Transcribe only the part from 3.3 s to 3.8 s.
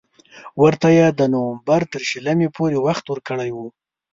وو.